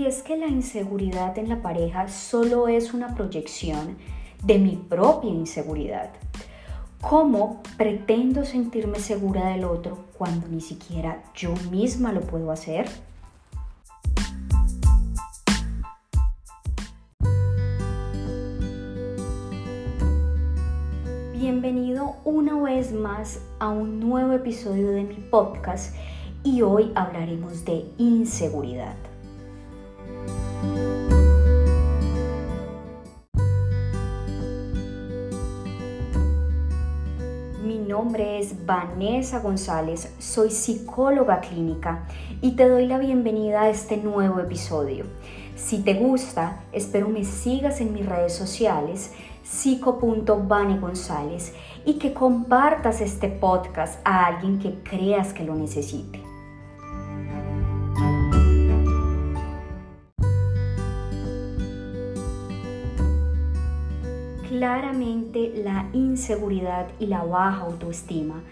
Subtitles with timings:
[0.00, 3.98] Y es que la inseguridad en la pareja solo es una proyección
[4.42, 6.08] de mi propia inseguridad.
[7.02, 12.88] ¿Cómo pretendo sentirme segura del otro cuando ni siquiera yo misma lo puedo hacer?
[21.34, 25.94] Bienvenido una vez más a un nuevo episodio de mi podcast
[26.42, 29.09] y hoy hablaremos de inseguridad.
[38.00, 42.06] Nombre es Vanessa González, soy psicóloga clínica
[42.40, 45.04] y te doy la bienvenida a este nuevo episodio.
[45.54, 49.12] Si te gusta, espero me sigas en mis redes sociales
[49.44, 51.52] psico.vane González
[51.84, 56.29] y que compartas este podcast a alguien que creas que lo necesite.
[64.50, 68.42] Claramente la inseguridad y la baja autoestima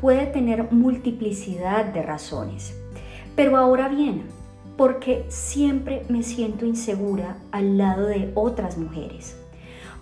[0.00, 2.76] puede tener multiplicidad de razones.
[3.36, 4.24] Pero ahora bien,
[4.76, 9.36] ¿por qué siempre me siento insegura al lado de otras mujeres?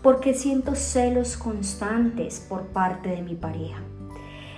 [0.03, 3.83] ¿Por qué siento celos constantes por parte de mi pareja?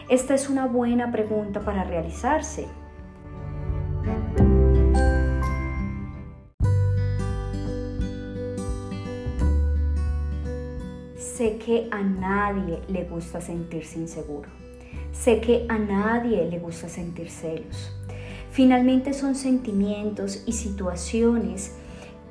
[0.08, 2.68] Esta es una buena pregunta para realizarse.
[11.34, 14.48] Sé que a nadie le gusta sentirse inseguro.
[15.10, 17.90] Sé que a nadie le gusta sentir celos.
[18.52, 21.74] Finalmente son sentimientos y situaciones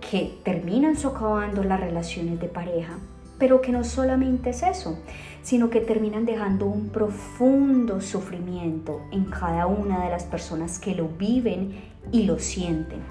[0.09, 2.97] que terminan socavando las relaciones de pareja,
[3.37, 4.97] pero que no solamente es eso,
[5.41, 11.09] sino que terminan dejando un profundo sufrimiento en cada una de las personas que lo
[11.09, 11.75] viven
[12.13, 13.01] y lo sienten.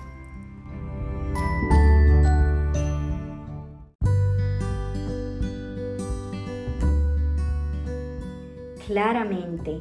[8.92, 9.80] Claramente,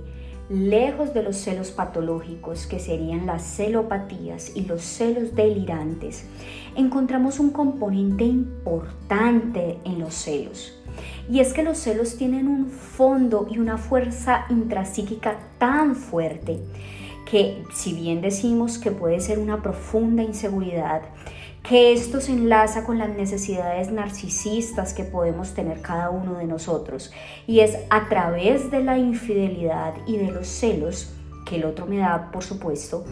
[0.50, 6.24] lejos de los celos patológicos que serían las celopatías y los celos delirantes,
[6.78, 10.82] encontramos un componente importante en los celos.
[11.30, 16.62] Y es que los celos tienen un fondo y una fuerza intrapsíquica tan fuerte
[17.30, 21.02] que si bien decimos que puede ser una profunda inseguridad,
[21.64, 27.12] que esto se enlaza con las necesidades narcisistas que podemos tener cada uno de nosotros.
[27.48, 31.14] Y es a través de la infidelidad y de los celos,
[31.46, 33.06] que el otro me da, por supuesto,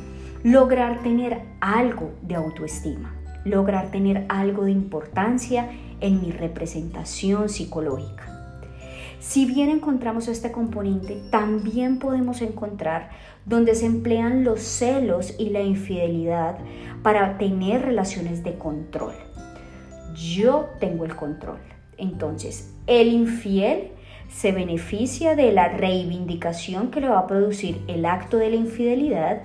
[0.43, 8.28] lograr tener algo de autoestima, lograr tener algo de importancia en mi representación psicológica.
[9.19, 13.09] Si bien encontramos este componente, también podemos encontrar
[13.45, 16.57] donde se emplean los celos y la infidelidad
[17.03, 19.13] para tener relaciones de control.
[20.15, 21.59] Yo tengo el control.
[21.97, 23.91] Entonces, el infiel
[24.29, 29.41] se beneficia de la reivindicación que le va a producir el acto de la infidelidad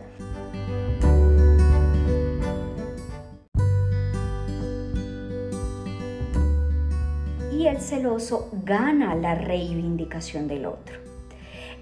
[7.67, 10.97] el celoso gana la reivindicación del otro.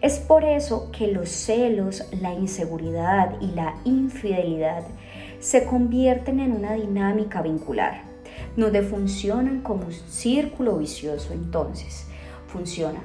[0.00, 4.82] Es por eso que los celos, la inseguridad y la infidelidad
[5.38, 8.03] se convierten en una dinámica vincular,
[8.56, 11.32] donde funcionan como un círculo vicioso.
[11.32, 12.06] Entonces,
[12.47, 13.00] funciona.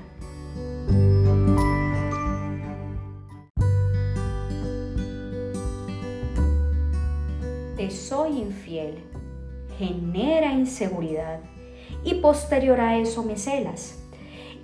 [7.76, 8.96] Te soy infiel,
[9.78, 11.40] genera inseguridad
[12.03, 13.98] y posterior a eso me celas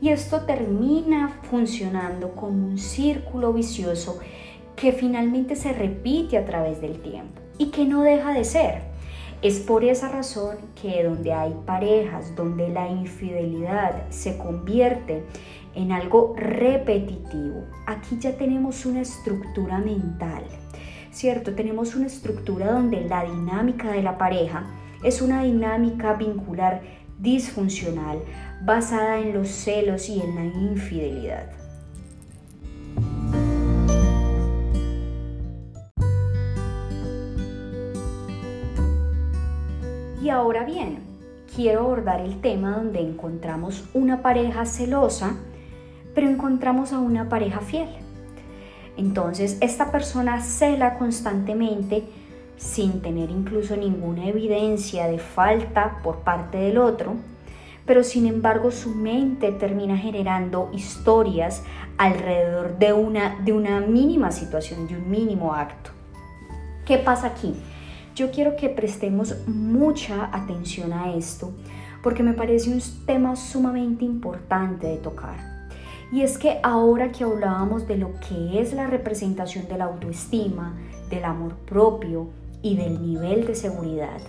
[0.04, 4.20] y esto termina funcionando como un círculo vicioso
[4.76, 8.82] que finalmente se repite a través del tiempo y que no deja de ser.
[9.42, 15.24] Es por esa razón que donde hay parejas, donde la infidelidad se convierte
[15.74, 20.44] en algo repetitivo, aquí ya tenemos una estructura mental,
[21.12, 21.56] ¿cierto?
[21.56, 24.66] Tenemos una estructura donde la dinámica de la pareja
[25.02, 26.82] es una dinámica vincular
[27.20, 28.20] disfuncional
[28.64, 31.52] basada en los celos y en la infidelidad.
[40.22, 41.00] Y ahora bien,
[41.54, 45.36] quiero abordar el tema donde encontramos una pareja celosa,
[46.16, 47.90] pero encontramos a una pareja fiel.
[48.96, 52.04] Entonces, esta persona cela constantemente
[52.64, 57.16] sin tener incluso ninguna evidencia de falta por parte del otro,
[57.86, 61.64] pero sin embargo su mente termina generando historias
[61.98, 65.92] alrededor de una, de una mínima situación, de un mínimo acto.
[66.86, 67.54] ¿Qué pasa aquí?
[68.16, 71.52] yo quiero que prestemos mucha atención a esto
[72.02, 75.36] porque me parece un tema sumamente importante de tocar.
[76.12, 80.78] Y es que ahora que hablábamos de lo que es la representación de la autoestima,
[81.10, 82.28] del amor propio
[82.64, 84.22] y del nivel de seguridad,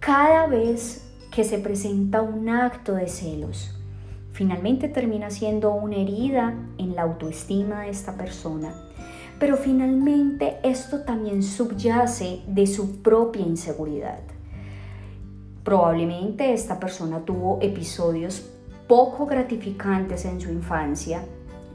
[0.00, 3.78] cada vez que se presenta un acto de celos,
[4.32, 8.74] finalmente termina siendo una herida en la autoestima de esta persona.
[9.38, 14.20] Pero finalmente esto también subyace de su propia inseguridad.
[15.62, 18.50] Probablemente esta persona tuvo episodios
[18.86, 21.22] poco gratificantes en su infancia,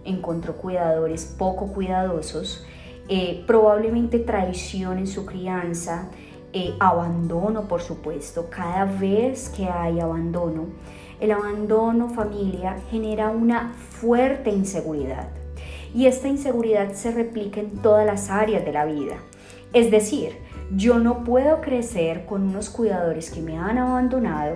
[0.05, 2.65] encontró cuidadores poco cuidadosos,
[3.13, 6.07] eh, probablemente traición en su crianza,
[6.53, 8.47] eh, abandono por supuesto.
[8.49, 10.67] Cada vez que hay abandono,
[11.19, 15.27] el abandono familia genera una fuerte inseguridad
[15.93, 19.17] y esta inseguridad se replica en todas las áreas de la vida.
[19.73, 20.37] Es decir,
[20.73, 24.55] yo no puedo crecer con unos cuidadores que me han abandonado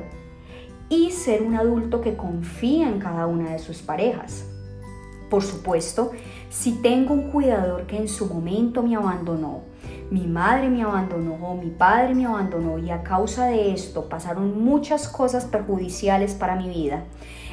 [0.87, 4.45] y ser un adulto que confía en cada una de sus parejas.
[5.29, 6.11] Por supuesto,
[6.55, 9.63] si tengo un cuidador que en su momento me abandonó,
[10.09, 15.09] mi madre me abandonó mi padre me abandonó y a causa de esto pasaron muchas
[15.09, 17.03] cosas perjudiciales para mi vida,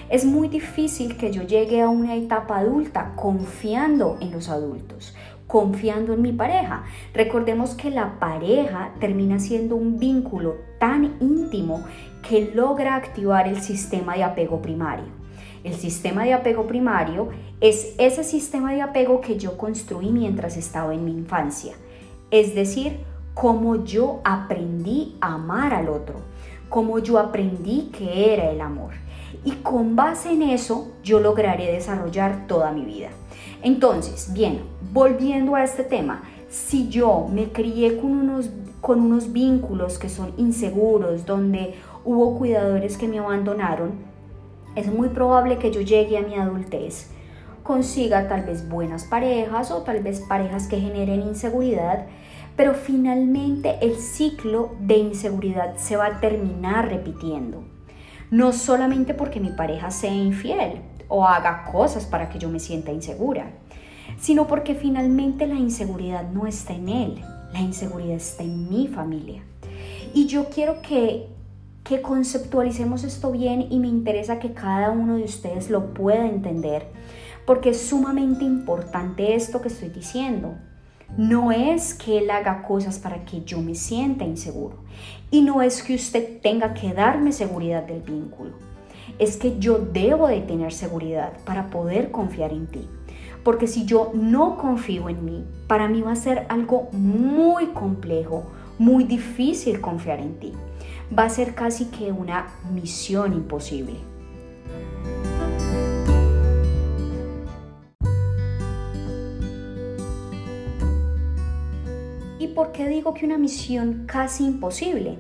[0.09, 5.17] es muy difícil que yo llegue a una etapa adulta confiando en los adultos,
[5.49, 6.85] confiando en mi pareja.
[7.13, 11.83] Recordemos que la pareja termina siendo un vínculo tan íntimo
[12.27, 15.22] que logra activar el sistema de apego primario.
[15.65, 17.29] El sistema de apego primario
[17.61, 21.75] es ese sistema de apego que yo construí mientras estaba en mi infancia.
[22.33, 22.99] Es decir,
[23.35, 26.17] cómo yo aprendí a amar al otro,
[26.69, 28.93] cómo yo aprendí que era el amor.
[29.45, 33.11] Y con base en eso yo lograré desarrollar toda mi vida.
[33.63, 34.63] Entonces, bien,
[34.93, 38.51] volviendo a este tema, si yo me crié con unos,
[38.81, 41.75] con unos vínculos que son inseguros, donde
[42.05, 44.12] hubo cuidadores que me abandonaron,
[44.75, 47.11] es muy probable que yo llegue a mi adultez,
[47.63, 52.07] consiga tal vez buenas parejas o tal vez parejas que generen inseguridad,
[52.57, 57.65] pero finalmente el ciclo de inseguridad se va a terminar repitiendo.
[58.31, 62.93] No solamente porque mi pareja sea infiel o haga cosas para que yo me sienta
[62.93, 63.51] insegura,
[64.19, 69.43] sino porque finalmente la inseguridad no está en él, la inseguridad está en mi familia.
[70.15, 71.29] Y yo quiero que
[71.85, 76.87] que conceptualicemos esto bien y me interesa que cada uno de ustedes lo pueda entender,
[77.45, 80.55] porque es sumamente importante esto que estoy diciendo.
[81.17, 84.79] No es que él haga cosas para que yo me sienta inseguro
[85.31, 88.53] y no es que usted tenga que darme seguridad del vínculo.
[89.19, 92.89] Es que yo debo de tener seguridad para poder confiar en ti.
[93.45, 98.45] Porque si yo no confío en mí, para mí va a ser algo muy complejo,
[98.79, 100.53] muy difícil confiar en ti
[101.17, 103.95] va a ser casi que una misión imposible.
[112.39, 115.19] ¿Y por qué digo que una misión casi imposible?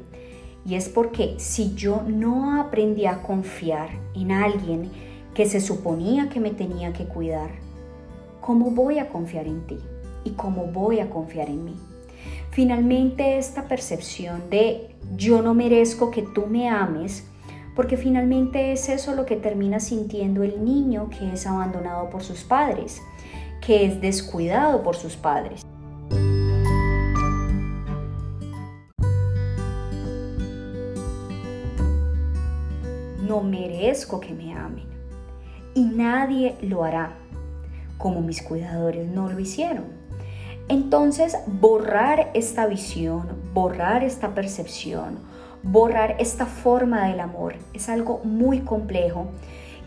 [0.64, 4.90] Y es porque si yo no aprendí a confiar en alguien
[5.34, 7.50] que se suponía que me tenía que cuidar,
[8.40, 9.79] ¿cómo voy a confiar en ti?
[10.24, 11.92] ¿Y cómo voy a confiar en mí?
[12.53, 17.27] Finalmente esta percepción de yo no merezco que tú me ames,
[17.75, 22.44] porque finalmente es eso lo que termina sintiendo el niño que es abandonado por sus
[22.44, 23.01] padres,
[23.63, 25.63] que es descuidado por sus padres.
[33.23, 34.85] No merezco que me amen
[35.75, 37.15] y nadie lo hará,
[37.97, 40.02] como mis cuidadores no lo hicieron.
[40.69, 45.19] Entonces, borrar esta visión, borrar esta percepción,
[45.63, 49.27] borrar esta forma del amor es algo muy complejo.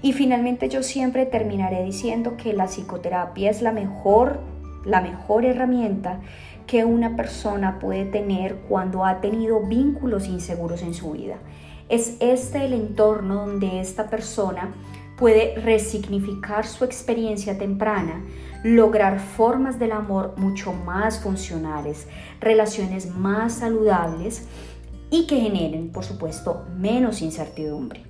[0.02, 4.40] Y finalmente yo siempre terminaré diciendo que la psicoterapia es la mejor,
[4.86, 6.20] la mejor herramienta
[6.68, 11.38] que una persona puede tener cuando ha tenido vínculos inseguros en su vida.
[11.90, 14.74] Es este el entorno donde esta persona
[15.18, 18.22] puede resignificar su experiencia temprana,
[18.66, 22.08] lograr formas del amor mucho más funcionales,
[22.40, 24.48] relaciones más saludables
[25.12, 28.02] y que generen, por supuesto, menos incertidumbre.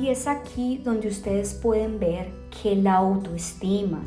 [0.00, 4.02] Y es aquí donde ustedes pueden ver que la autoestima,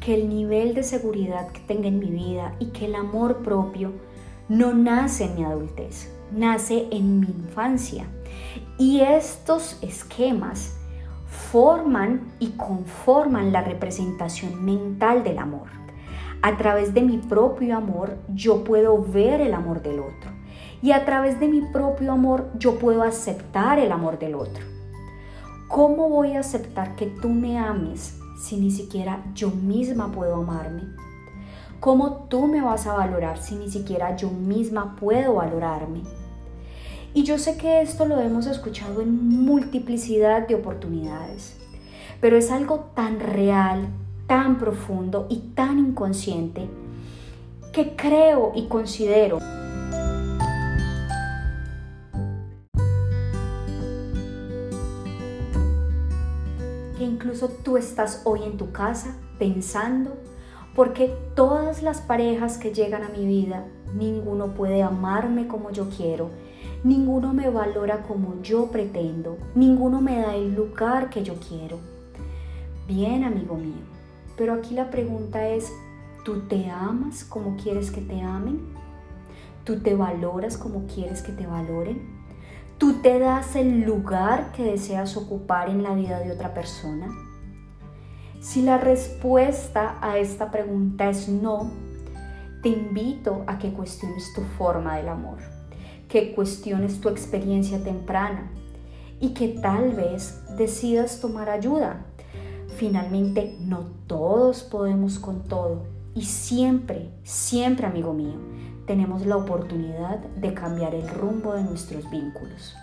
[0.00, 3.92] que el nivel de seguridad que tenga en mi vida y que el amor propio
[4.50, 8.06] no nace en mi adultez, nace en mi infancia.
[8.78, 10.76] Y estos esquemas
[11.26, 15.68] forman y conforman la representación mental del amor.
[16.42, 20.30] A través de mi propio amor yo puedo ver el amor del otro
[20.82, 24.62] y a través de mi propio amor yo puedo aceptar el amor del otro.
[25.68, 30.82] ¿Cómo voy a aceptar que tú me ames si ni siquiera yo misma puedo amarme?
[31.80, 36.02] ¿Cómo tú me vas a valorar si ni siquiera yo misma puedo valorarme?
[37.12, 41.56] Y yo sé que esto lo hemos escuchado en multiplicidad de oportunidades,
[42.20, 43.88] pero es algo tan real,
[44.26, 46.68] tan profundo y tan inconsciente
[47.72, 49.38] que creo y considero
[56.96, 60.16] que incluso tú estás hoy en tu casa pensando,
[60.74, 63.64] porque todas las parejas que llegan a mi vida,
[63.94, 66.30] ninguno puede amarme como yo quiero,
[66.82, 71.78] ninguno me valora como yo pretendo, ninguno me da el lugar que yo quiero.
[72.88, 73.84] Bien, amigo mío,
[74.36, 75.72] pero aquí la pregunta es,
[76.24, 78.60] ¿tú te amas como quieres que te amen?
[79.64, 82.02] ¿Tú te valoras como quieres que te valoren?
[82.76, 87.08] ¿Tú te das el lugar que deseas ocupar en la vida de otra persona?
[88.44, 91.70] Si la respuesta a esta pregunta es no,
[92.62, 95.38] te invito a que cuestiones tu forma del amor
[96.14, 98.50] que cuestiones tu experiencia temprana
[99.18, 102.04] y que tal vez decidas tomar ayuda.
[102.76, 108.36] Finalmente, no todos podemos con todo y siempre, siempre, amigo mío,
[108.86, 112.76] tenemos la oportunidad de cambiar el rumbo de nuestros vínculos.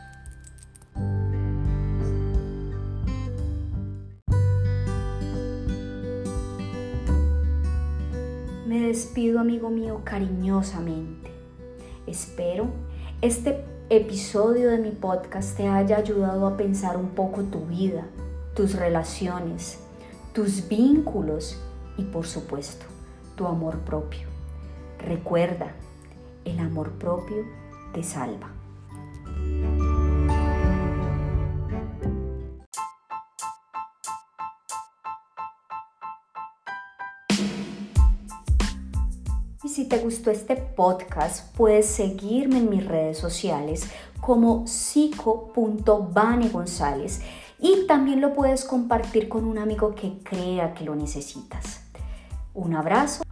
[8.71, 11.29] Me despido, amigo mío, cariñosamente.
[12.07, 12.67] Espero
[13.21, 18.07] este episodio de mi podcast te haya ayudado a pensar un poco tu vida,
[18.55, 19.79] tus relaciones,
[20.33, 21.61] tus vínculos
[21.97, 22.85] y por supuesto
[23.35, 24.29] tu amor propio.
[24.99, 25.73] Recuerda,
[26.45, 27.43] el amor propio
[27.93, 28.60] te salva.
[39.71, 47.21] Si te gustó este podcast, puedes seguirme en mis redes sociales como psico.bane González
[47.57, 51.81] y también lo puedes compartir con un amigo que crea que lo necesitas.
[52.53, 53.23] Un abrazo